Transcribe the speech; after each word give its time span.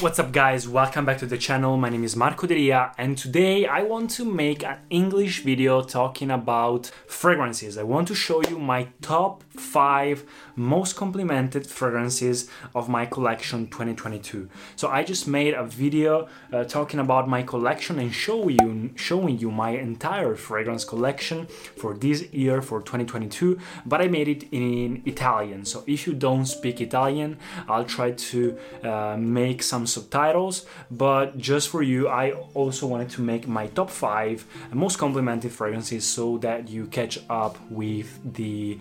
What's 0.00 0.18
up, 0.18 0.32
guys? 0.32 0.66
Welcome 0.66 1.04
back 1.04 1.18
to 1.18 1.26
the 1.26 1.36
channel. 1.36 1.76
My 1.76 1.90
name 1.90 2.04
is 2.04 2.16
Marco 2.16 2.46
Delia, 2.46 2.94
and 2.96 3.18
today 3.18 3.66
I 3.66 3.82
want 3.82 4.08
to 4.12 4.24
make 4.24 4.64
an 4.64 4.78
English 4.88 5.42
video 5.42 5.82
talking 5.82 6.30
about 6.30 6.86
fragrances. 7.06 7.76
I 7.76 7.82
want 7.82 8.08
to 8.08 8.14
show 8.14 8.40
you 8.48 8.58
my 8.58 8.88
top 9.02 9.44
five 9.50 10.24
most 10.56 10.96
complimented 10.96 11.66
fragrances 11.66 12.48
of 12.74 12.88
my 12.88 13.04
collection 13.04 13.66
2022. 13.66 14.48
So 14.74 14.88
I 14.88 15.04
just 15.04 15.28
made 15.28 15.52
a 15.52 15.64
video 15.64 16.28
uh, 16.50 16.64
talking 16.64 16.98
about 16.98 17.28
my 17.28 17.42
collection 17.42 17.98
and 17.98 18.14
show 18.14 18.48
you 18.48 18.92
showing 18.94 19.38
you 19.38 19.50
my 19.50 19.72
entire 19.72 20.34
fragrance 20.34 20.82
collection 20.82 21.46
for 21.76 21.92
this 21.92 22.22
year 22.32 22.62
for 22.62 22.80
2022, 22.80 23.58
but 23.84 24.00
I 24.00 24.08
made 24.08 24.28
it 24.28 24.44
in 24.50 25.02
Italian. 25.04 25.66
So 25.66 25.84
if 25.86 26.06
you 26.06 26.14
don't 26.14 26.46
speak 26.46 26.80
Italian, 26.80 27.36
I'll 27.68 27.84
try 27.84 28.12
to 28.12 28.58
uh, 28.82 29.16
make 29.18 29.62
some 29.62 29.86
subtitles, 29.92 30.66
but 30.90 31.38
just 31.38 31.68
for 31.68 31.82
you, 31.82 32.08
I 32.08 32.32
also 32.54 32.86
wanted 32.86 33.10
to 33.10 33.22
make 33.22 33.46
my 33.46 33.66
top 33.68 33.90
five 33.90 34.44
most 34.72 34.98
complimented 34.98 35.52
fragrances 35.52 36.04
so 36.04 36.38
that 36.38 36.68
you 36.68 36.86
catch 36.86 37.18
up 37.28 37.58
with 37.70 38.18
the 38.34 38.78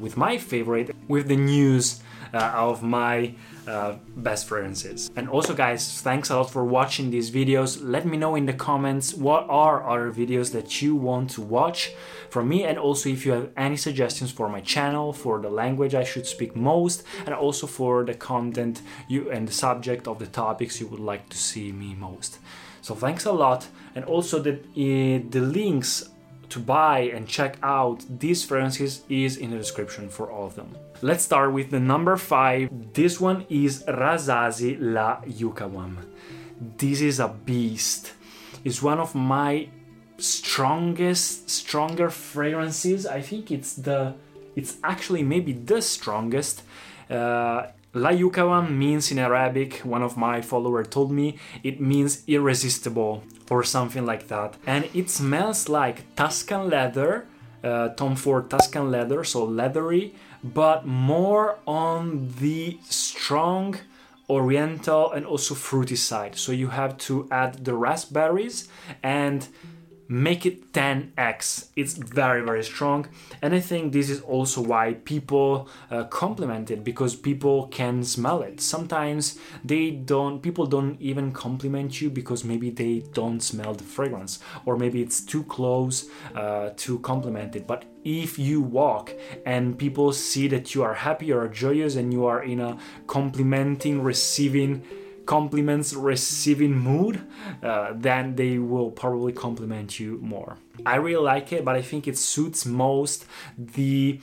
with 0.00 0.16
my 0.16 0.38
favorite, 0.38 0.94
with 1.08 1.28
the 1.28 1.36
news 1.36 2.00
uh, 2.32 2.52
of 2.54 2.82
my 2.82 3.34
uh, 3.66 3.94
best 4.16 4.46
fragrances. 4.46 5.10
And 5.16 5.28
also, 5.28 5.54
guys, 5.54 6.00
thanks 6.02 6.30
a 6.30 6.36
lot 6.36 6.50
for 6.50 6.64
watching 6.64 7.10
these 7.10 7.30
videos. 7.30 7.78
Let 7.80 8.04
me 8.04 8.16
know 8.16 8.34
in 8.34 8.46
the 8.46 8.52
comments 8.52 9.14
what 9.14 9.46
are 9.48 9.88
other 9.88 10.12
videos 10.12 10.52
that 10.52 10.82
you 10.82 10.96
want 10.96 11.30
to 11.30 11.40
watch 11.40 11.92
from 12.30 12.48
me, 12.48 12.64
and 12.64 12.78
also 12.78 13.08
if 13.08 13.24
you 13.24 13.32
have 13.32 13.48
any 13.56 13.76
suggestions 13.76 14.32
for 14.32 14.48
my 14.48 14.60
channel, 14.60 15.12
for 15.12 15.40
the 15.40 15.48
language 15.48 15.94
I 15.94 16.04
should 16.04 16.26
speak 16.26 16.56
most, 16.56 17.04
and 17.24 17.34
also 17.34 17.66
for 17.66 18.04
the 18.04 18.14
content 18.14 18.82
you 19.08 19.30
and 19.30 19.48
the 19.48 19.52
subject 19.52 20.08
of 20.08 20.18
the 20.18 20.26
topics 20.26 20.80
you 20.80 20.88
would 20.88 21.00
like 21.00 21.28
to 21.28 21.38
see 21.38 21.72
me 21.72 21.94
most. 21.94 22.38
So 22.82 22.94
thanks 22.94 23.24
a 23.24 23.32
lot, 23.32 23.68
and 23.94 24.04
also 24.04 24.40
the 24.40 24.54
uh, 24.54 25.22
the 25.30 25.40
links 25.40 26.10
to 26.50 26.58
buy 26.58 27.00
and 27.00 27.26
check 27.28 27.56
out 27.62 28.04
these 28.08 28.44
fragrances 28.44 29.02
is 29.08 29.36
in 29.36 29.50
the 29.50 29.56
description 29.56 30.08
for 30.08 30.30
all 30.30 30.46
of 30.46 30.54
them. 30.54 30.76
Let's 31.02 31.24
start 31.24 31.52
with 31.52 31.70
the 31.70 31.80
number 31.80 32.16
five. 32.16 32.70
This 32.94 33.20
one 33.20 33.46
is 33.48 33.82
Rasasi 33.84 34.78
La 34.80 35.20
Yuqawam. 35.22 35.96
This 36.78 37.00
is 37.00 37.20
a 37.20 37.28
beast. 37.28 38.12
It's 38.64 38.82
one 38.82 38.98
of 38.98 39.14
my 39.14 39.68
strongest, 40.18 41.50
stronger 41.50 42.08
fragrances. 42.10 43.06
I 43.06 43.20
think 43.20 43.50
it's 43.50 43.74
the, 43.74 44.14
it's 44.56 44.78
actually 44.82 45.22
maybe 45.22 45.52
the 45.52 45.82
strongest. 45.82 46.62
Uh, 47.10 47.66
La 47.96 48.10
Yuqawam 48.10 48.72
means 48.76 49.12
in 49.12 49.20
Arabic, 49.20 49.78
one 49.84 50.02
of 50.02 50.16
my 50.16 50.40
followers 50.40 50.88
told 50.88 51.12
me, 51.12 51.38
it 51.62 51.80
means 51.80 52.24
irresistible 52.26 53.22
or 53.48 53.62
something 53.62 54.04
like 54.04 54.26
that. 54.26 54.56
And 54.66 54.88
it 54.92 55.08
smells 55.10 55.68
like 55.68 56.16
Tuscan 56.16 56.68
leather, 56.68 57.26
uh, 57.62 57.90
Tom 57.90 58.16
Ford 58.16 58.50
Tuscan 58.50 58.90
leather, 58.90 59.22
so 59.22 59.44
leathery, 59.44 60.12
but 60.42 60.84
more 60.84 61.58
on 61.68 62.34
the 62.40 62.78
strong 62.82 63.76
oriental 64.28 65.12
and 65.12 65.24
also 65.24 65.54
fruity 65.54 65.96
side. 65.96 66.34
So 66.34 66.50
you 66.50 66.68
have 66.68 66.98
to 66.98 67.28
add 67.30 67.64
the 67.64 67.74
raspberries 67.74 68.68
and 69.04 69.46
make 70.08 70.44
it 70.44 70.72
10x 70.72 71.68
it's 71.76 71.94
very 71.94 72.42
very 72.44 72.62
strong. 72.64 73.08
And 73.42 73.54
i 73.54 73.60
think 73.60 73.92
this 73.92 74.10
is 74.10 74.20
also 74.20 74.60
why 74.60 74.94
people 75.04 75.68
uh, 75.90 76.04
compliment 76.04 76.70
it 76.70 76.84
because 76.84 77.14
people 77.14 77.68
can 77.68 78.04
smell 78.04 78.42
it. 78.42 78.60
Sometimes 78.60 79.38
they 79.64 79.90
don't 79.90 80.42
people 80.42 80.66
don't 80.66 81.00
even 81.00 81.32
compliment 81.32 82.00
you 82.00 82.10
because 82.10 82.44
maybe 82.44 82.70
they 82.70 83.04
don't 83.12 83.40
smell 83.40 83.74
the 83.74 83.84
fragrance 83.84 84.40
or 84.66 84.76
maybe 84.76 85.02
it's 85.02 85.20
too 85.20 85.44
close 85.44 86.08
uh, 86.34 86.70
to 86.76 86.98
compliment 87.00 87.56
it. 87.56 87.66
But 87.66 87.84
if 88.04 88.38
you 88.38 88.60
walk 88.60 89.12
and 89.46 89.78
people 89.78 90.12
see 90.12 90.46
that 90.48 90.74
you 90.74 90.82
are 90.82 90.94
happy 90.94 91.32
or 91.32 91.48
joyous 91.48 91.96
and 91.96 92.12
you 92.12 92.26
are 92.26 92.42
in 92.42 92.60
a 92.60 92.78
complimenting 93.06 94.02
receiving 94.02 94.82
compliments 95.26 95.94
receiving 95.94 96.78
mood, 96.78 97.20
uh, 97.62 97.92
then 97.94 98.36
they 98.36 98.58
will 98.58 98.90
probably 98.90 99.32
compliment 99.32 99.98
you 99.98 100.18
more. 100.22 100.56
I 100.84 100.96
really 100.96 101.22
like 101.22 101.52
it, 101.52 101.64
but 101.64 101.76
I 101.76 101.82
think 101.82 102.06
it 102.06 102.18
suits 102.18 102.66
most 102.66 103.26
the 103.56 104.20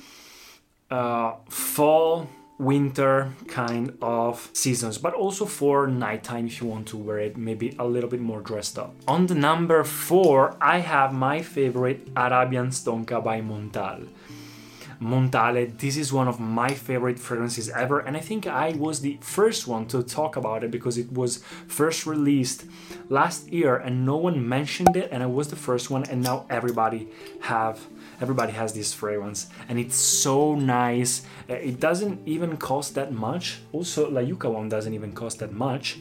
uh, 0.89 1.35
fall 1.49 2.27
winter 2.61 3.33
kind 3.47 3.97
of 4.01 4.49
seasons, 4.53 4.99
but 4.99 5.13
also 5.15 5.45
for 5.45 5.87
nighttime 5.87 6.45
if 6.45 6.61
you 6.61 6.67
want 6.67 6.87
to 6.87 6.97
wear 6.97 7.17
it 7.17 7.35
maybe 7.35 7.75
a 7.79 7.85
little 7.85 8.09
bit 8.09 8.21
more 8.21 8.39
dressed 8.41 8.77
up. 8.77 8.93
On 9.07 9.25
the 9.25 9.33
number 9.33 9.83
four, 9.83 10.55
I 10.61 10.77
have 10.79 11.11
my 11.11 11.41
favorite 11.41 12.07
Arabians 12.15 12.83
Tonka 12.85 13.23
by 13.23 13.41
Montal. 13.41 14.07
Montale. 15.01 15.65
This 15.77 15.97
is 15.97 16.13
one 16.13 16.27
of 16.27 16.39
my 16.39 16.69
favorite 16.69 17.19
fragrances 17.19 17.69
ever, 17.69 17.99
and 17.99 18.15
I 18.15 18.19
think 18.19 18.45
I 18.45 18.71
was 18.71 19.01
the 19.01 19.17
first 19.21 19.67
one 19.67 19.87
to 19.87 20.03
talk 20.03 20.35
about 20.35 20.63
it 20.63 20.69
because 20.69 20.97
it 20.97 21.11
was 21.11 21.43
first 21.67 22.05
released 22.05 22.65
last 23.09 23.47
year 23.47 23.75
and 23.77 24.05
no 24.05 24.17
one 24.17 24.47
mentioned 24.47 24.95
it, 24.95 25.09
and 25.11 25.23
I 25.23 25.25
was 25.25 25.47
the 25.47 25.55
first 25.55 25.89
one, 25.89 26.03
and 26.03 26.21
now 26.21 26.45
everybody 26.49 27.07
have 27.41 27.79
everybody 28.21 28.51
has 28.51 28.71
this 28.73 28.93
fragrance 28.93 29.47
and 29.67 29.79
it's 29.79 29.95
so 29.95 30.53
nice 30.53 31.23
uh, 31.49 31.53
it 31.55 31.79
doesn't 31.79 32.19
even 32.27 32.55
cost 32.55 32.93
that 32.93 33.11
much 33.11 33.59
also 33.71 34.09
La 34.11 34.21
Yuqawam 34.21 34.69
doesn't 34.69 34.93
even 34.93 35.11
cost 35.11 35.39
that 35.39 35.51
much 35.51 35.97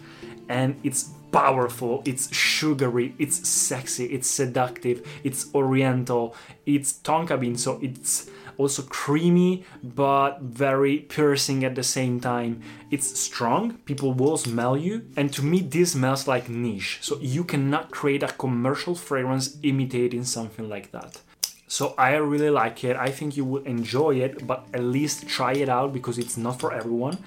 and 0.50 0.78
it's 0.84 1.12
powerful 1.32 2.02
it's 2.04 2.30
sugary 2.34 3.14
it's 3.18 3.48
sexy 3.48 4.04
it's 4.06 4.28
seductive 4.28 5.06
it's 5.24 5.46
oriental 5.54 6.34
it's 6.66 6.92
tonka 6.92 7.40
bean 7.40 7.56
so 7.56 7.78
it's 7.80 8.28
also 8.60 8.82
creamy 8.82 9.64
but 9.82 10.40
very 10.40 10.98
piercing 10.98 11.64
at 11.64 11.74
the 11.74 11.82
same 11.82 12.20
time. 12.20 12.62
It's 12.90 13.18
strong, 13.18 13.78
people 13.88 14.12
will 14.12 14.36
smell 14.36 14.76
you, 14.76 14.94
and 15.16 15.32
to 15.32 15.42
me, 15.42 15.60
this 15.60 15.92
smells 15.92 16.28
like 16.28 16.48
niche. 16.48 16.98
So 17.00 17.18
you 17.20 17.42
cannot 17.44 17.90
create 17.90 18.22
a 18.22 18.34
commercial 18.44 18.94
fragrance 18.94 19.56
imitating 19.62 20.24
something 20.24 20.68
like 20.68 20.92
that. 20.92 21.20
So 21.66 21.94
I 21.96 22.16
really 22.16 22.50
like 22.50 22.82
it. 22.82 22.96
I 22.96 23.10
think 23.10 23.36
you 23.36 23.44
will 23.44 23.62
enjoy 23.62 24.16
it, 24.26 24.46
but 24.46 24.66
at 24.74 24.82
least 24.82 25.28
try 25.28 25.52
it 25.52 25.68
out 25.68 25.92
because 25.92 26.18
it's 26.18 26.36
not 26.36 26.58
for 26.58 26.72
everyone. 26.72 27.18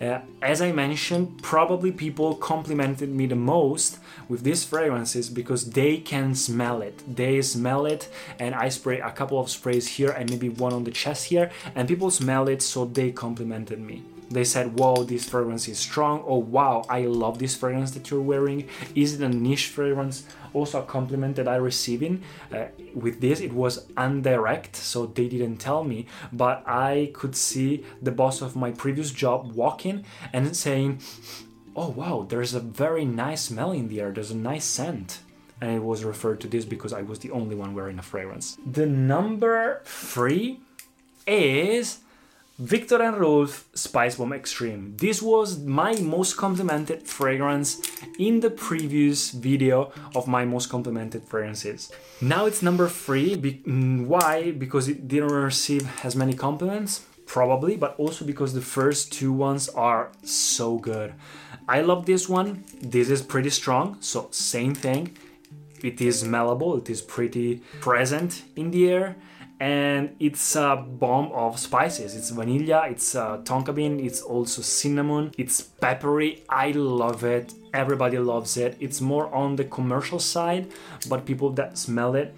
Uh, 0.00 0.20
as 0.40 0.62
I 0.62 0.70
mentioned, 0.70 1.42
probably 1.42 1.90
people 1.90 2.34
complimented 2.36 3.08
me 3.08 3.26
the 3.26 3.34
most 3.34 3.98
with 4.28 4.42
these 4.44 4.62
fragrances 4.64 5.28
because 5.28 5.70
they 5.70 5.98
can 5.98 6.34
smell 6.34 6.82
it. 6.82 7.02
They 7.16 7.42
smell 7.42 7.84
it, 7.86 8.08
and 8.38 8.54
I 8.54 8.68
spray 8.68 9.00
a 9.00 9.10
couple 9.10 9.40
of 9.40 9.50
sprays 9.50 9.88
here 9.88 10.10
and 10.10 10.30
maybe 10.30 10.48
one 10.48 10.72
on 10.72 10.84
the 10.84 10.92
chest 10.92 11.26
here, 11.26 11.50
and 11.74 11.88
people 11.88 12.10
smell 12.10 12.48
it, 12.48 12.62
so 12.62 12.84
they 12.84 13.10
complimented 13.10 13.80
me. 13.80 14.02
They 14.30 14.44
said, 14.44 14.78
Wow, 14.78 15.04
this 15.04 15.28
fragrance 15.28 15.68
is 15.68 15.78
strong. 15.78 16.22
Oh, 16.26 16.38
wow, 16.38 16.84
I 16.88 17.02
love 17.02 17.38
this 17.38 17.54
fragrance 17.54 17.92
that 17.92 18.10
you're 18.10 18.20
wearing. 18.20 18.68
Is 18.94 19.14
it 19.14 19.24
a 19.24 19.28
niche 19.28 19.68
fragrance? 19.68 20.26
Also, 20.52 20.80
a 20.80 20.84
compliment 20.84 21.36
that 21.36 21.48
I 21.48 21.56
receiving 21.56 22.22
uh, 22.52 22.66
with 22.94 23.20
this, 23.20 23.40
it 23.40 23.52
was 23.52 23.86
indirect, 23.96 24.76
so 24.76 25.06
they 25.06 25.28
didn't 25.28 25.58
tell 25.58 25.84
me, 25.84 26.06
but 26.32 26.62
I 26.66 27.10
could 27.12 27.36
see 27.36 27.84
the 28.00 28.10
boss 28.10 28.40
of 28.40 28.56
my 28.56 28.70
previous 28.70 29.10
job 29.10 29.52
walking 29.52 30.04
and 30.32 30.56
saying, 30.56 31.00
Oh, 31.76 31.90
wow, 31.90 32.26
there's 32.28 32.54
a 32.54 32.60
very 32.60 33.04
nice 33.04 33.42
smell 33.42 33.72
in 33.72 33.88
the 33.88 34.00
air, 34.00 34.10
there's 34.10 34.30
a 34.30 34.36
nice 34.36 34.64
scent 34.64 35.20
and 35.60 35.72
it 35.72 35.82
was 35.82 36.04
referred 36.04 36.40
to 36.40 36.48
this 36.48 36.64
because 36.64 36.92
I 36.92 37.02
was 37.02 37.18
the 37.18 37.30
only 37.30 37.56
one 37.56 37.74
wearing 37.74 37.98
a 37.98 38.02
fragrance. 38.02 38.56
The 38.64 38.86
number 38.86 39.82
three 39.84 40.60
is 41.26 41.98
Viktor 42.58 43.00
and 43.00 43.16
Rolf 43.18 43.68
Spice 43.74 44.16
Bomb 44.16 44.32
Extreme. 44.32 44.96
This 44.96 45.22
was 45.22 45.60
my 45.60 45.94
most 46.00 46.36
complimented 46.36 47.04
fragrance 47.04 47.80
in 48.18 48.40
the 48.40 48.50
previous 48.50 49.30
video 49.30 49.92
of 50.16 50.26
my 50.26 50.44
most 50.44 50.68
complimented 50.68 51.22
fragrances. 51.22 51.92
Now 52.20 52.46
it's 52.46 52.60
number 52.60 52.88
three. 52.88 53.36
Be- 53.36 53.62
mm, 53.64 54.06
why? 54.06 54.50
Because 54.50 54.88
it 54.88 55.06
didn't 55.06 55.30
receive 55.30 55.88
as 56.04 56.16
many 56.16 56.34
compliments? 56.34 57.06
Probably, 57.26 57.76
but 57.76 57.94
also 57.96 58.24
because 58.24 58.54
the 58.54 58.60
first 58.60 59.12
two 59.12 59.32
ones 59.32 59.68
are 59.68 60.10
so 60.24 60.78
good. 60.78 61.14
I 61.68 61.82
love 61.82 62.06
this 62.06 62.28
one. 62.28 62.64
This 62.82 63.08
is 63.08 63.22
pretty 63.22 63.50
strong, 63.50 63.98
so 64.00 64.30
same 64.32 64.74
thing. 64.74 65.16
It 65.80 66.00
is 66.00 66.24
smellable, 66.24 66.76
it 66.78 66.90
is 66.90 67.02
pretty 67.02 67.62
present 67.80 68.42
in 68.56 68.72
the 68.72 68.90
air 68.90 69.16
and 69.60 70.14
it's 70.20 70.56
a 70.56 70.76
bomb 70.76 71.32
of 71.32 71.58
spices. 71.58 72.14
It's 72.14 72.30
vanilla, 72.30 72.88
it's 72.88 73.14
uh, 73.14 73.38
tonka 73.38 73.74
bean, 73.74 73.98
it's 74.00 74.22
also 74.22 74.62
cinnamon, 74.62 75.32
it's 75.36 75.60
peppery. 75.60 76.44
I 76.48 76.70
love 76.72 77.24
it. 77.24 77.54
Everybody 77.74 78.18
loves 78.18 78.56
it. 78.56 78.76
It's 78.80 79.00
more 79.00 79.32
on 79.34 79.56
the 79.56 79.64
commercial 79.64 80.18
side, 80.18 80.68
but 81.08 81.26
people 81.26 81.50
that 81.50 81.76
smell 81.76 82.14
it 82.14 82.34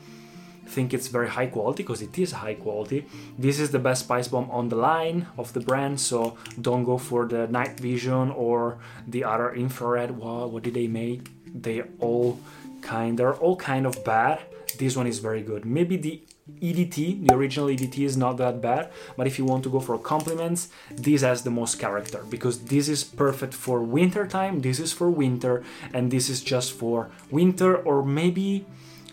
think 0.71 0.95
it's 0.95 1.09
very 1.09 1.29
high 1.29 1.47
quality 1.47 1.83
because 1.83 2.01
it 2.01 2.17
is 2.19 2.33
high 2.33 2.55
quality. 2.55 3.05
This 3.37 3.59
is 3.59 3.71
the 3.71 3.79
best 3.79 4.05
spice 4.05 4.29
bomb 4.29 4.51
on 4.51 4.69
the 4.69 4.77
line 4.77 5.27
of 5.37 5.53
the 5.53 5.61
brand, 5.61 6.01
so 6.01 6.39
don't 6.61 6.85
go 6.85 6.97
for 6.97 7.27
the 7.27 7.49
night 7.49 7.79
vision 7.79 8.31
or 8.31 8.79
the 9.07 9.25
other 9.25 9.53
infrared. 9.53 10.13
Wow, 10.13 10.47
what 10.47 10.63
did 10.63 10.75
they 10.75 10.87
make? 10.87 11.29
They 11.53 11.83
all 11.99 12.39
kind 12.81 13.19
they're 13.19 13.35
all 13.35 13.57
kind 13.57 13.87
of 13.87 14.05
bad. 14.05 14.41
This 14.79 14.97
one 14.97 15.07
is 15.07 15.19
very 15.19 15.43
good. 15.43 15.65
Maybe 15.65 15.97
the 15.97 16.23
EDT, 16.61 17.27
the 17.27 17.35
original 17.35 17.69
EDT 17.69 17.99
is 17.99 18.17
not 18.17 18.37
that 18.39 18.61
bad, 18.61 18.91
but 19.17 19.27
if 19.27 19.39
you 19.39 19.45
want 19.45 19.63
to 19.65 19.71
go 19.71 19.81
for 19.81 19.99
compliments, 19.99 20.69
this 20.91 21.23
has 21.23 21.43
the 21.43 21.51
most 21.51 21.79
character 21.79 22.25
because 22.29 22.65
this 22.65 22.89
is 22.89 23.05
perfect 23.05 23.55
for 23.55 23.83
winter 23.83 24.27
time, 24.27 24.61
this 24.61 24.79
is 24.79 24.93
for 24.93 25.11
winter, 25.11 25.63
and 25.93 26.11
this 26.11 26.29
is 26.29 26.43
just 26.43 26.73
for 26.73 27.11
winter 27.31 27.77
or 27.77 28.05
maybe 28.05 28.67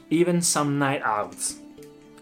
even 0.09 0.41
some 0.41 0.79
night 0.79 1.01
outs. 1.03 1.57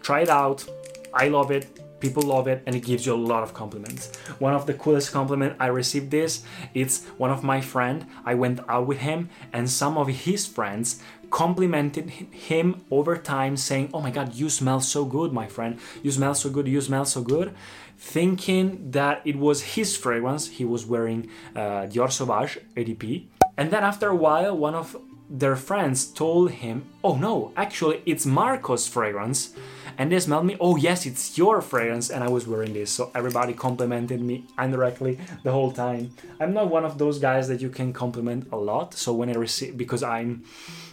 Try 0.02 0.20
it 0.20 0.28
out. 0.28 0.64
I 1.12 1.28
love 1.28 1.50
it. 1.50 1.80
People 1.98 2.22
love 2.22 2.46
it 2.46 2.62
and 2.66 2.76
it 2.76 2.84
gives 2.84 3.06
you 3.06 3.14
a 3.14 3.16
lot 3.16 3.42
of 3.42 3.54
compliments. 3.54 4.14
One 4.38 4.52
of 4.52 4.66
the 4.66 4.74
coolest 4.74 5.12
compliment 5.12 5.56
I 5.58 5.68
received 5.68 6.10
this, 6.10 6.44
it's 6.74 7.06
one 7.16 7.30
of 7.30 7.42
my 7.42 7.60
friend. 7.60 8.06
I 8.24 8.34
went 8.34 8.60
out 8.68 8.86
with 8.86 8.98
him 8.98 9.30
and 9.52 9.68
some 9.68 9.96
of 9.96 10.08
his 10.08 10.46
friends 10.46 11.02
complimented 11.30 12.10
him 12.10 12.82
over 12.90 13.16
time 13.16 13.56
saying, 13.56 13.90
"Oh 13.92 14.00
my 14.00 14.10
god, 14.10 14.34
you 14.34 14.48
smell 14.48 14.80
so 14.80 15.04
good, 15.04 15.32
my 15.32 15.46
friend. 15.46 15.78
You 16.02 16.10
smell 16.10 16.34
so 16.34 16.50
good. 16.50 16.66
You 16.68 16.80
smell 16.80 17.04
so 17.04 17.22
good." 17.22 17.54
Thinking 17.98 18.90
that 18.90 19.22
it 19.24 19.36
was 19.36 19.74
his 19.76 19.96
fragrance. 19.96 20.48
He 20.48 20.64
was 20.64 20.84
wearing 20.86 21.28
uh, 21.54 21.88
Dior 21.90 22.10
Sauvage 22.12 22.58
EDP. 22.76 23.26
And 23.56 23.70
then 23.70 23.82
after 23.82 24.08
a 24.08 24.16
while, 24.16 24.56
one 24.56 24.74
of 24.74 24.96
their 25.30 25.56
friends 25.56 26.06
told 26.06 26.50
him, 26.50 26.84
"Oh 27.02 27.16
no, 27.16 27.52
actually 27.56 28.02
it's 28.06 28.26
Marco's 28.26 28.86
fragrance." 28.86 29.54
And 29.98 30.10
they 30.10 30.20
smelled 30.20 30.46
me, 30.46 30.56
"Oh 30.60 30.76
yes, 30.76 31.06
it's 31.06 31.38
your 31.38 31.60
fragrance." 31.60 32.10
And 32.10 32.22
I 32.22 32.28
was 32.28 32.46
wearing 32.46 32.72
this, 32.74 32.90
so 32.90 33.10
everybody 33.14 33.52
complimented 33.52 34.20
me 34.20 34.44
indirectly 34.58 35.18
the 35.42 35.52
whole 35.52 35.72
time. 35.72 36.10
I'm 36.40 36.52
not 36.52 36.70
one 36.70 36.84
of 36.84 36.98
those 36.98 37.18
guys 37.18 37.48
that 37.48 37.60
you 37.60 37.70
can 37.70 37.92
compliment 37.92 38.48
a 38.52 38.56
lot. 38.56 38.94
So 38.94 39.12
when 39.12 39.28
I 39.30 39.34
receive 39.34 39.76
because 39.76 40.02
I'm 40.02 40.44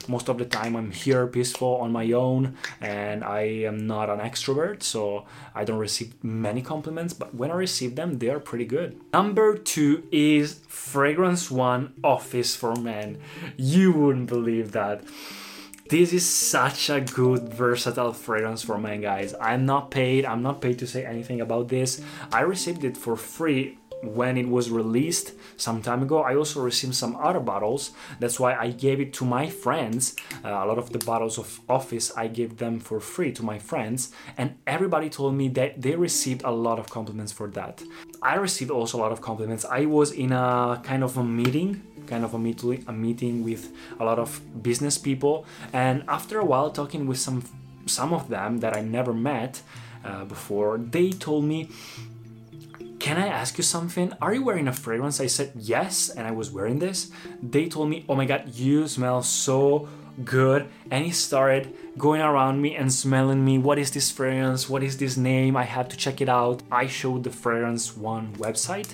most 0.07 0.29
of 0.29 0.37
the 0.37 0.45
time 0.45 0.75
I'm 0.75 0.91
here 0.91 1.27
peaceful 1.27 1.75
on 1.77 1.91
my 1.91 2.11
own 2.11 2.57
and 2.81 3.23
I 3.23 3.41
am 3.69 3.87
not 3.87 4.09
an 4.09 4.19
extrovert, 4.19 4.83
so 4.83 5.25
I 5.55 5.63
don't 5.63 5.79
receive 5.79 6.13
many 6.23 6.61
compliments, 6.61 7.13
but 7.13 7.33
when 7.33 7.51
I 7.51 7.55
receive 7.55 7.95
them, 7.95 8.19
they 8.19 8.29
are 8.29 8.39
pretty 8.39 8.65
good. 8.65 8.99
Number 9.13 9.57
two 9.57 10.03
is 10.11 10.59
Fragrance 10.67 11.49
One 11.49 11.93
Office 12.03 12.55
for 12.55 12.75
Men. 12.75 13.17
You 13.57 13.91
wouldn't 13.93 14.27
believe 14.27 14.71
that. 14.73 15.03
This 15.89 16.13
is 16.13 16.27
such 16.27 16.89
a 16.89 17.01
good 17.01 17.49
versatile 17.49 18.13
fragrance 18.13 18.63
for 18.63 18.77
men 18.77 19.01
guys. 19.01 19.35
I'm 19.39 19.65
not 19.65 19.91
paid, 19.91 20.25
I'm 20.25 20.41
not 20.41 20.61
paid 20.61 20.79
to 20.79 20.87
say 20.87 21.05
anything 21.05 21.41
about 21.41 21.67
this. 21.67 22.01
I 22.31 22.41
received 22.41 22.85
it 22.85 22.95
for 22.95 23.17
free 23.17 23.77
when 24.01 24.37
it 24.37 24.47
was 24.47 24.69
released 24.69 25.33
some 25.57 25.81
time 25.81 26.01
ago. 26.01 26.23
I 26.23 26.35
also 26.35 26.61
received 26.61 26.95
some 26.95 27.15
other 27.17 27.39
bottles. 27.39 27.91
That's 28.19 28.39
why 28.39 28.55
I 28.55 28.71
gave 28.71 28.99
it 28.99 29.13
to 29.13 29.25
my 29.25 29.49
friends. 29.49 30.15
Uh, 30.43 30.49
a 30.49 30.65
lot 30.65 30.77
of 30.77 30.91
the 30.91 30.99
bottles 30.99 31.37
of 31.37 31.61
Office 31.69 32.11
I 32.15 32.27
gave 32.27 32.57
them 32.57 32.79
for 32.79 32.99
free 32.99 33.31
to 33.33 33.43
my 33.43 33.59
friends, 33.59 34.11
and 34.37 34.55
everybody 34.65 35.09
told 35.09 35.35
me 35.35 35.47
that 35.49 35.81
they 35.81 35.95
received 35.95 36.43
a 36.43 36.51
lot 36.51 36.79
of 36.79 36.89
compliments 36.89 37.31
for 37.31 37.47
that. 37.51 37.83
I 38.21 38.35
received 38.35 38.71
also 38.71 38.97
a 38.97 39.01
lot 39.01 39.11
of 39.11 39.21
compliments. 39.21 39.65
I 39.65 39.85
was 39.85 40.11
in 40.11 40.31
a 40.31 40.81
kind 40.83 41.03
of 41.03 41.17
a 41.17 41.23
meeting 41.23 41.83
kind 42.07 42.23
of 42.23 42.33
a, 42.33 42.39
meet- 42.39 42.63
a 42.87 42.93
meeting 42.93 43.43
with 43.43 43.71
a 43.99 44.05
lot 44.05 44.19
of 44.19 44.41
business 44.61 44.97
people 44.97 45.45
and 45.71 46.03
after 46.07 46.39
a 46.39 46.45
while 46.45 46.69
talking 46.69 47.07
with 47.07 47.17
some 47.17 47.43
some 47.85 48.13
of 48.13 48.29
them 48.29 48.59
that 48.59 48.75
I 48.75 48.81
never 48.81 49.13
met 49.13 49.61
uh, 50.05 50.23
before 50.25 50.77
they 50.77 51.11
told 51.11 51.43
me 51.43 51.69
can 52.99 53.17
I 53.17 53.27
ask 53.27 53.57
you 53.57 53.65
something? 53.65 54.13
Are 54.21 54.33
you 54.33 54.45
wearing 54.45 54.69
a 54.69 54.71
fragrance? 54.71 55.19
I 55.19 55.27
said 55.27 55.51
yes, 55.57 56.09
and 56.09 56.25
I 56.25 56.31
was 56.31 56.51
wearing 56.51 56.79
this. 56.79 57.11
They 57.41 57.67
told 57.67 57.89
me, 57.89 58.05
Oh 58.07 58.15
my 58.15 58.23
god, 58.23 58.55
you 58.55 58.87
smell 58.87 59.21
so 59.23 59.89
good. 60.23 60.69
And 60.89 61.03
he 61.03 61.11
started 61.11 61.75
going 61.97 62.21
around 62.21 62.61
me 62.61 62.77
and 62.77 62.93
smelling 62.93 63.43
me. 63.43 63.57
What 63.57 63.77
is 63.77 63.91
this 63.91 64.09
fragrance? 64.09 64.69
What 64.69 64.83
is 64.83 64.97
this 64.97 65.17
name? 65.17 65.57
I 65.57 65.63
had 65.63 65.89
to 65.89 65.97
check 65.97 66.21
it 66.21 66.29
out. 66.29 66.63
I 66.71 66.87
showed 66.87 67.25
the 67.25 67.29
Fragrance 67.29 67.97
One 67.97 68.33
website 68.37 68.93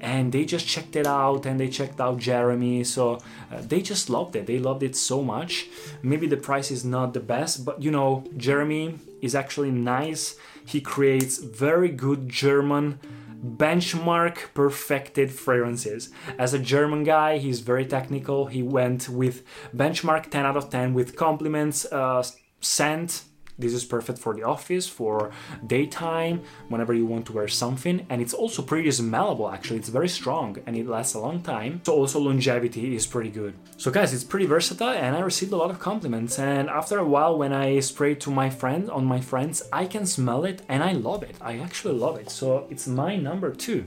and 0.00 0.32
they 0.32 0.44
just 0.44 0.66
checked 0.66 0.96
it 0.96 1.06
out 1.06 1.46
and 1.46 1.58
they 1.58 1.68
checked 1.68 2.00
out 2.00 2.18
Jeremy. 2.18 2.84
So 2.84 3.20
uh, 3.52 3.60
they 3.60 3.80
just 3.80 4.10
loved 4.10 4.36
it. 4.36 4.46
They 4.46 4.58
loved 4.58 4.82
it 4.82 4.96
so 4.96 5.22
much. 5.22 5.66
Maybe 6.02 6.26
the 6.26 6.36
price 6.36 6.70
is 6.70 6.84
not 6.84 7.14
the 7.14 7.20
best, 7.20 7.64
but 7.64 7.82
you 7.82 7.90
know, 7.90 8.24
Jeremy 8.36 8.98
is 9.20 9.34
actually 9.34 9.70
nice. 9.70 10.36
He 10.64 10.80
creates 10.80 11.38
very 11.38 11.88
good 11.88 12.28
German 12.28 13.00
benchmark 13.44 14.52
perfected 14.54 15.30
fragrances. 15.32 16.10
As 16.38 16.54
a 16.54 16.58
German 16.58 17.04
guy, 17.04 17.38
he's 17.38 17.60
very 17.60 17.86
technical. 17.86 18.46
He 18.46 18.62
went 18.62 19.08
with 19.08 19.44
benchmark 19.74 20.30
10 20.30 20.44
out 20.44 20.56
of 20.56 20.70
10 20.70 20.94
with 20.94 21.16
compliments, 21.16 21.84
uh, 21.92 22.24
scent, 22.60 23.22
this 23.58 23.72
is 23.72 23.84
perfect 23.84 24.18
for 24.18 24.34
the 24.34 24.44
office, 24.44 24.86
for 24.86 25.30
daytime, 25.66 26.42
whenever 26.68 26.94
you 26.94 27.06
want 27.06 27.26
to 27.26 27.32
wear 27.32 27.48
something. 27.48 28.06
And 28.08 28.22
it's 28.22 28.34
also 28.34 28.62
pretty 28.62 28.88
smellable 28.88 29.52
actually. 29.52 29.78
It's 29.78 29.88
very 29.88 30.08
strong 30.08 30.58
and 30.66 30.76
it 30.76 30.86
lasts 30.86 31.14
a 31.14 31.20
long 31.20 31.42
time. 31.42 31.80
So 31.84 31.94
also 31.94 32.20
longevity 32.20 32.94
is 32.94 33.06
pretty 33.06 33.30
good. 33.30 33.54
So 33.76 33.90
guys, 33.90 34.14
it's 34.14 34.24
pretty 34.24 34.46
versatile 34.46 34.90
and 34.90 35.16
I 35.16 35.20
received 35.20 35.52
a 35.52 35.56
lot 35.56 35.70
of 35.70 35.80
compliments. 35.80 36.38
And 36.38 36.68
after 36.68 36.98
a 36.98 37.04
while 37.04 37.36
when 37.36 37.52
I 37.52 37.80
spray 37.80 38.14
to 38.16 38.30
my 38.30 38.48
friend 38.48 38.88
on 38.90 39.04
my 39.04 39.20
friends, 39.20 39.62
I 39.72 39.86
can 39.86 40.06
smell 40.06 40.44
it 40.44 40.62
and 40.68 40.84
I 40.84 40.92
love 40.92 41.22
it. 41.22 41.36
I 41.40 41.58
actually 41.58 41.94
love 41.94 42.16
it. 42.18 42.30
So 42.30 42.66
it's 42.70 42.86
my 42.86 43.16
number 43.16 43.50
two. 43.52 43.86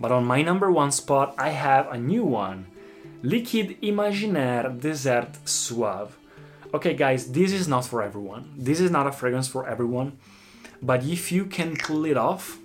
But 0.00 0.12
on 0.12 0.24
my 0.24 0.40
number 0.40 0.70
one 0.72 0.92
spot, 0.92 1.34
I 1.36 1.50
have 1.50 1.88
a 1.88 1.98
new 1.98 2.24
one. 2.24 2.66
Liquides 3.22 3.74
Imaginaires 3.82 4.80
Desert 4.80 5.46
Suave. 5.46 6.16
Okay, 6.72 6.94
guys, 6.94 7.32
this 7.32 7.52
is 7.52 7.66
not 7.66 7.84
for 7.84 8.00
everyone. 8.02 8.52
This 8.56 8.78
is 8.78 8.90
not 8.90 9.06
a 9.06 9.12
fragrance 9.12 9.48
for 9.48 9.66
everyone. 9.66 10.18
But 10.80 11.04
if 11.04 11.32
you 11.32 11.44
can 11.44 11.76
pull 11.76 12.04
it 12.06 12.16
off, 12.16 12.58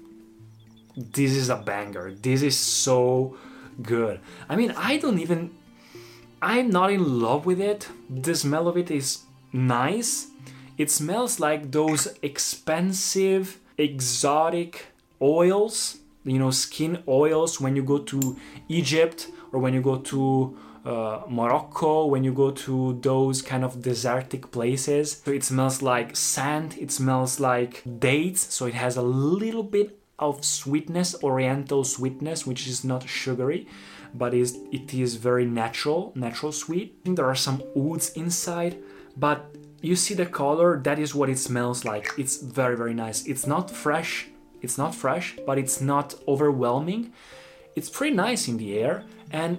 this 0.96 1.32
is 1.32 1.50
a 1.50 1.56
banger. 1.56 2.12
This 2.12 2.44
is 2.44 2.56
so 2.56 3.36
good. 3.82 4.20
I 4.48 4.56
mean, 4.56 4.72
I 4.78 4.98
don't 4.98 5.20
even. 5.20 5.52
I'm 6.42 6.70
not 6.70 6.92
in 6.92 7.20
love 7.20 7.46
with 7.46 7.60
it. 7.60 7.90
The 8.10 8.36
smell 8.36 8.68
of 8.68 8.78
it 8.78 8.92
is 8.92 9.24
nice. 9.52 10.28
It 10.78 10.92
smells 10.92 11.40
like 11.40 11.72
those 11.72 12.08
expensive, 12.22 13.58
exotic 13.78 14.88
oils, 15.22 15.98
you 16.24 16.38
know, 16.38 16.52
skin 16.52 17.02
oils 17.08 17.60
when 17.60 17.76
you 17.76 17.84
go 17.84 17.98
to 18.00 18.38
Egypt 18.68 19.30
or 19.52 19.60
when 19.60 19.74
you 19.74 19.82
go 19.82 19.98
to 19.98 20.58
uh, 20.86 21.22
Morocco, 21.28 22.06
when 22.06 22.24
you 22.24 22.32
go 22.32 22.52
to 22.52 23.00
those 23.02 23.42
kind 23.42 23.64
of 23.66 23.82
desertic 23.82 24.52
places. 24.52 25.22
So 25.26 25.32
it 25.32 25.44
smells 25.44 25.82
like 25.82 26.16
sand, 26.16 26.78
it 26.80 26.92
smells 26.92 27.40
like 27.40 27.82
dates, 28.00 28.54
so 28.54 28.68
it 28.68 28.76
has 28.76 28.96
a 28.96 29.02
little 29.02 29.64
bit 29.64 30.00
of 30.20 30.46
sweetness, 30.46 31.16
oriental 31.24 31.84
sweetness, 31.84 32.46
which 32.46 32.68
is 32.68 32.84
not 32.84 33.08
sugary, 33.10 33.68
but 34.14 34.34
is 34.34 34.58
it 34.72 34.94
is 34.94 35.16
very 35.16 35.46
natural, 35.46 36.14
natural 36.16 36.52
sweet. 36.52 37.04
There 37.04 37.26
are 37.26 37.36
some 37.36 37.64
woods 37.74 38.12
inside, 38.12 38.78
but 39.18 39.54
you 39.82 39.96
see 39.96 40.14
the 40.14 40.26
color, 40.26 40.80
that 40.84 41.00
is 41.00 41.14
what 41.14 41.30
it 41.30 41.38
smells 41.38 41.84
like. 41.84 42.12
It's 42.18 42.38
very, 42.38 42.78
very 42.78 42.94
nice. 42.94 43.26
It's 43.26 43.46
not 43.46 43.70
fresh, 43.70 44.28
it's 44.62 44.78
not 44.78 44.96
fresh, 44.96 45.36
but 45.46 45.58
it's 45.58 45.82
not 45.82 46.16
overwhelming. 46.28 47.12
It's 47.76 47.90
pretty 47.90 48.16
nice 48.16 48.48
in 48.48 48.58
the 48.58 48.80
air, 48.80 49.04
and 49.32 49.58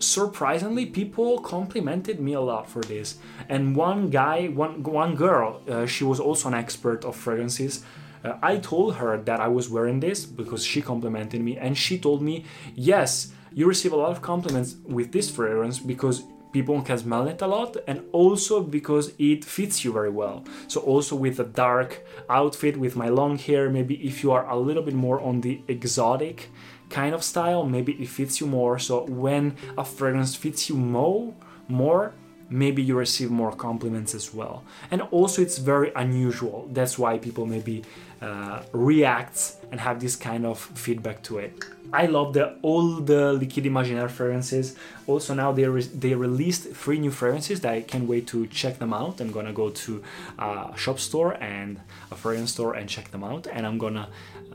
surprisingly 0.00 0.86
people 0.86 1.38
complimented 1.40 2.20
me 2.20 2.32
a 2.32 2.40
lot 2.40 2.68
for 2.68 2.82
this. 2.82 3.18
And 3.48 3.76
one 3.76 4.10
guy 4.10 4.48
one 4.48 4.82
one 4.82 5.14
girl 5.14 5.60
uh, 5.68 5.86
she 5.86 6.04
was 6.04 6.18
also 6.18 6.48
an 6.48 6.54
expert 6.54 7.04
of 7.04 7.16
fragrances. 7.16 7.84
Uh, 8.22 8.36
i 8.42 8.58
told 8.58 8.96
her 8.96 9.16
that 9.16 9.40
i 9.40 9.48
was 9.48 9.70
wearing 9.70 10.00
this 10.00 10.26
because 10.26 10.62
she 10.62 10.82
complimented 10.82 11.40
me 11.40 11.56
and 11.56 11.78
she 11.78 11.98
told 11.98 12.20
me 12.20 12.44
yes 12.74 13.32
you 13.54 13.66
receive 13.66 13.94
a 13.94 13.96
lot 13.96 14.10
of 14.10 14.20
compliments 14.20 14.76
with 14.84 15.10
this 15.12 15.30
fragrance 15.30 15.78
because 15.78 16.22
people 16.52 16.80
can 16.82 16.98
smell 16.98 17.26
it 17.28 17.40
a 17.42 17.46
lot 17.46 17.76
and 17.86 18.02
also 18.12 18.60
because 18.62 19.12
it 19.18 19.44
fits 19.44 19.84
you 19.84 19.92
very 19.92 20.10
well. 20.10 20.44
So 20.68 20.80
also 20.80 21.14
with 21.16 21.38
a 21.38 21.44
dark 21.44 22.04
outfit 22.28 22.76
with 22.76 22.96
my 22.96 23.08
long 23.08 23.38
hair 23.38 23.70
maybe 23.70 23.94
if 24.06 24.22
you 24.22 24.32
are 24.32 24.48
a 24.48 24.56
little 24.56 24.82
bit 24.82 24.94
more 24.94 25.20
on 25.20 25.40
the 25.40 25.62
exotic 25.68 26.50
kind 26.90 27.14
of 27.14 27.22
style, 27.24 27.64
maybe 27.64 27.92
it 27.92 28.08
fits 28.08 28.40
you 28.40 28.46
more. 28.46 28.78
So 28.78 29.04
when 29.06 29.56
a 29.78 29.84
fragrance 29.84 30.34
fits 30.34 30.68
you 30.68 30.76
more, 30.76 31.34
more, 31.68 32.12
maybe 32.50 32.82
you 32.82 32.96
receive 32.96 33.30
more 33.30 33.52
compliments 33.52 34.14
as 34.14 34.34
well. 34.34 34.64
And 34.90 35.02
also, 35.12 35.40
it's 35.40 35.58
very 35.58 35.92
unusual. 35.94 36.68
That's 36.72 36.98
why 36.98 37.18
people 37.18 37.46
maybe 37.46 37.84
uh, 38.20 38.62
react 38.72 39.56
and 39.70 39.80
have 39.80 40.00
this 40.00 40.16
kind 40.16 40.44
of 40.44 40.58
feedback 40.58 41.22
to 41.22 41.38
it. 41.38 41.52
I 41.92 42.06
love 42.06 42.34
the 42.34 42.56
all 42.62 43.00
the 43.00 43.32
Liquides 43.32 43.66
Imaginaires 43.66 44.10
fragrances. 44.10 44.76
Also 45.06 45.34
now 45.34 45.50
they 45.52 45.64
re- 45.64 45.82
they 45.82 46.14
released 46.14 46.70
three 46.72 46.98
new 46.98 47.10
fragrances 47.10 47.60
that 47.62 47.72
I 47.72 47.80
can't 47.80 48.06
wait 48.06 48.26
to 48.28 48.46
check 48.46 48.78
them 48.78 48.92
out. 48.92 49.20
I'm 49.20 49.32
gonna 49.32 49.52
go 49.52 49.70
to 49.70 50.02
a 50.38 50.72
shop 50.76 51.00
store 51.00 51.34
and 51.42 51.80
a 52.10 52.14
fragrance 52.14 52.52
store 52.52 52.74
and 52.74 52.88
check 52.88 53.10
them 53.10 53.24
out, 53.24 53.46
and 53.50 53.66
I'm 53.66 53.78
gonna 53.78 54.08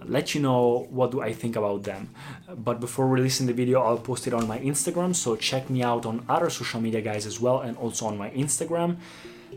let 0.05 0.35
you 0.35 0.41
know 0.41 0.87
what 0.91 1.11
do 1.11 1.21
I 1.21 1.33
think 1.33 1.55
about 1.55 1.83
them. 1.83 2.09
But 2.55 2.79
before 2.79 3.07
releasing 3.07 3.47
the 3.47 3.53
video, 3.53 3.81
I'll 3.81 3.97
post 3.97 4.27
it 4.27 4.33
on 4.33 4.47
my 4.47 4.59
Instagram. 4.59 5.15
So 5.15 5.35
check 5.35 5.69
me 5.69 5.83
out 5.83 6.05
on 6.05 6.23
other 6.29 6.49
social 6.49 6.79
media 6.79 7.01
guys 7.01 7.25
as 7.25 7.39
well, 7.41 7.59
and 7.59 7.75
also 7.77 8.05
on 8.05 8.17
my 8.17 8.29
Instagram. 8.29 8.97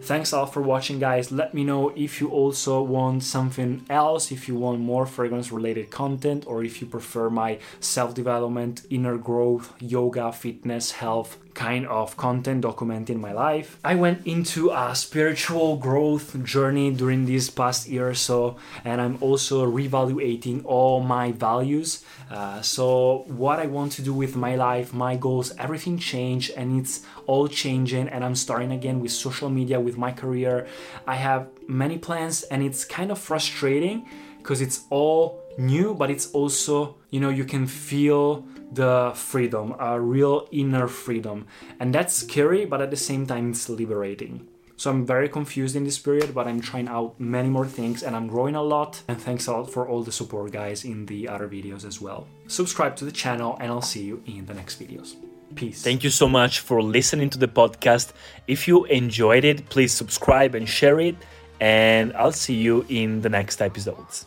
Thanks 0.03 0.33
a 0.33 0.39
lot 0.39 0.53
for 0.55 0.63
watching, 0.63 0.99
guys. 0.99 1.31
Let 1.31 1.53
me 1.53 1.65
know 1.65 1.91
if 1.91 2.21
you 2.21 2.29
also 2.31 2.81
want 2.83 3.25
something 3.25 3.85
else, 3.91 4.33
if 4.33 4.49
you 4.49 4.55
want 4.55 4.81
more 4.81 5.05
fragrance 5.07 5.53
related 5.53 5.91
content, 5.91 6.45
or 6.47 6.65
if 6.65 6.81
you 6.81 6.87
prefer 6.87 7.29
my 7.29 7.59
self 7.81 8.15
development, 8.15 8.87
inner 8.89 9.19
growth, 9.19 9.75
yoga, 9.81 10.33
fitness, 10.33 10.93
health 10.93 11.37
kind 11.59 11.85
of 11.89 12.17
content 12.17 12.63
documenting 12.65 13.19
my 13.19 13.33
life. 13.33 13.79
I 13.85 13.97
went 13.97 14.25
into 14.25 14.71
a 14.71 14.95
spiritual 14.95 15.77
growth 15.77 16.29
journey 16.45 16.93
during 16.93 17.27
this 17.27 17.51
past 17.51 17.89
year 17.89 18.09
or 18.09 18.15
so, 18.15 18.57
and 18.85 19.01
I'm 19.01 19.19
also 19.21 19.67
reevaluating 19.67 20.65
all 20.65 21.01
my 21.01 21.33
values. 21.33 22.05
Uh, 22.31 22.63
so, 22.63 23.25
what 23.27 23.59
I 23.59 23.67
want 23.67 23.91
to 23.99 24.03
do 24.03 24.15
with 24.15 24.37
my 24.37 24.55
life, 24.55 24.95
my 24.95 25.17
goals, 25.17 25.53
everything 25.59 25.99
changed, 25.99 26.53
and 26.57 26.79
it's 26.81 27.03
all 27.27 27.49
changing. 27.49 28.07
And 28.09 28.25
I'm 28.25 28.37
starting 28.37 28.71
again 28.71 29.01
with 29.01 29.11
social 29.11 29.51
media, 29.51 29.81
with 29.81 29.99
my 29.99 30.13
career. 30.13 30.69
I 31.09 31.17
have 31.17 31.49
many 31.67 31.99
plans, 31.99 32.45
and 32.45 32.63
it's 32.63 32.85
kind 32.85 33.11
of 33.11 33.19
frustrating 33.19 34.07
because 34.39 34.61
it's 34.61 34.85
all 34.91 35.43
new, 35.59 35.95
but 35.95 36.11
it's 36.11 36.31
also, 36.33 36.97
you 37.11 37.21
know, 37.21 37.29
you 37.29 37.45
can 37.45 37.67
feel 37.67 38.47
the 38.73 39.13
freedom, 39.15 39.75
a 39.79 40.01
real 40.01 40.49
inner 40.53 40.89
freedom. 40.89 41.47
And 41.81 41.95
that's 41.95 42.15
scary, 42.15 42.65
but 42.65 42.81
at 42.81 42.91
the 42.91 42.97
same 42.97 43.27
time, 43.27 43.51
it's 43.51 43.69
liberating. 43.69 44.49
So 44.77 44.91
I'm 44.91 45.05
very 45.05 45.29
confused 45.29 45.75
in 45.75 45.83
this 45.83 45.99
period, 45.99 46.33
but 46.33 46.47
I'm 46.47 46.61
trying 46.61 46.87
out 46.87 47.19
many 47.19 47.49
more 47.49 47.67
things 47.67 48.05
and 48.05 48.15
I'm 48.15 48.29
growing 48.29 48.55
a 48.55 48.63
lot. 48.63 49.03
And 49.09 49.21
thanks 49.21 49.49
a 49.49 49.53
lot 49.53 49.69
for 49.69 49.89
all 49.89 50.05
the 50.05 50.13
support, 50.13 50.53
guys, 50.53 50.85
in 50.85 51.07
the 51.07 51.29
other 51.29 51.49
videos 51.49 51.85
as 51.85 52.01
well. 52.01 52.29
Subscribe 52.47 52.95
to 52.97 53.05
the 53.05 53.11
channel, 53.11 53.57
and 53.61 53.73
I'll 53.73 53.83
see 53.83 54.05
you 54.05 54.23
in 54.27 54.47
the 54.47 54.55
next 54.55 54.81
videos. 54.81 55.17
Peace. 55.57 55.83
Thank 55.83 56.05
you 56.05 56.11
so 56.11 56.29
much 56.29 56.61
for 56.61 56.81
listening 56.81 57.29
to 57.31 57.39
the 57.39 57.49
podcast. 57.49 58.13
If 58.47 58.69
you 58.69 58.85
enjoyed 58.85 59.45
it, 59.45 59.69
please 59.69 59.93
subscribe 59.93 60.55
and 60.55 60.69
share 60.69 61.01
it. 61.01 61.17
And 61.61 62.13
I'll 62.13 62.31
see 62.31 62.55
you 62.55 62.87
in 62.89 63.21
the 63.23 63.29
next 63.29 63.61
episodes. 63.61 64.27